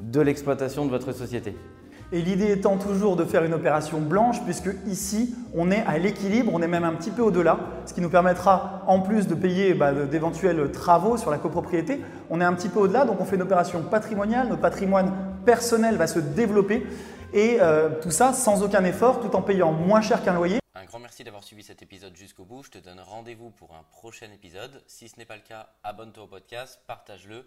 de 0.00 0.20
l'exploitation 0.20 0.84
de 0.84 0.90
votre 0.90 1.12
société. 1.12 1.54
Et 2.12 2.22
l'idée 2.22 2.52
étant 2.52 2.76
toujours 2.76 3.16
de 3.16 3.24
faire 3.24 3.42
une 3.42 3.54
opération 3.54 4.00
blanche, 4.00 4.42
puisque 4.44 4.70
ici, 4.86 5.34
on 5.54 5.72
est 5.72 5.82
à 5.86 5.98
l'équilibre, 5.98 6.52
on 6.54 6.62
est 6.62 6.68
même 6.68 6.84
un 6.84 6.92
petit 6.92 7.10
peu 7.10 7.22
au-delà, 7.22 7.58
ce 7.84 7.94
qui 7.94 8.00
nous 8.00 8.08
permettra, 8.08 8.82
en 8.86 9.00
plus 9.00 9.26
de 9.26 9.34
payer 9.34 9.74
bah, 9.74 9.92
d'éventuels 9.92 10.70
travaux 10.70 11.16
sur 11.16 11.32
la 11.32 11.38
copropriété, 11.38 12.00
on 12.30 12.40
est 12.40 12.44
un 12.44 12.52
petit 12.52 12.68
peu 12.68 12.78
au-delà, 12.78 13.04
donc 13.04 13.20
on 13.20 13.24
fait 13.24 13.34
une 13.34 13.42
opération 13.42 13.82
patrimoniale, 13.82 14.48
notre 14.48 14.60
patrimoine 14.60 15.12
personnel 15.44 15.96
va 15.96 16.06
se 16.06 16.20
développer, 16.20 16.86
et 17.32 17.58
euh, 17.60 17.90
tout 18.00 18.12
ça 18.12 18.32
sans 18.32 18.62
aucun 18.62 18.84
effort, 18.84 19.20
tout 19.20 19.34
en 19.34 19.42
payant 19.42 19.72
moins 19.72 20.00
cher 20.00 20.22
qu'un 20.22 20.34
loyer. 20.34 20.60
Un 20.76 20.84
grand 20.84 21.00
merci 21.00 21.24
d'avoir 21.24 21.42
suivi 21.42 21.64
cet 21.64 21.82
épisode 21.82 22.14
jusqu'au 22.14 22.44
bout. 22.44 22.62
Je 22.62 22.70
te 22.70 22.78
donne 22.78 23.00
rendez-vous 23.00 23.50
pour 23.50 23.72
un 23.74 23.82
prochain 23.90 24.28
épisode. 24.32 24.82
Si 24.86 25.08
ce 25.08 25.18
n'est 25.18 25.24
pas 25.24 25.36
le 25.36 25.42
cas, 25.42 25.70
abonne-toi 25.82 26.24
au 26.24 26.26
podcast, 26.28 26.80
partage-le, 26.86 27.46